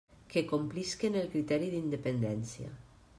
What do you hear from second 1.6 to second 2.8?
d'independència.